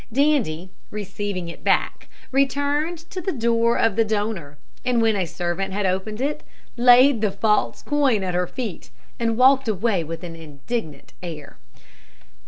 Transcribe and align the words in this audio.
Dandie, 0.11 0.71
receiving 0.89 1.47
it 1.47 1.63
back, 1.63 2.09
returned 2.31 2.97
to 3.11 3.21
the 3.21 3.31
door 3.31 3.77
of 3.77 3.95
the 3.95 4.03
donor, 4.03 4.57
and 4.83 4.99
when 4.99 5.15
a 5.15 5.27
servant 5.27 5.73
had 5.75 5.85
opened 5.85 6.19
it, 6.19 6.41
laid 6.75 7.21
the 7.21 7.29
false 7.31 7.83
coin 7.83 8.23
at 8.23 8.33
her 8.33 8.47
feet, 8.47 8.89
and 9.19 9.37
walked 9.37 9.67
away 9.67 10.03
with 10.03 10.23
an 10.23 10.35
indignant 10.35 11.13
air. 11.21 11.59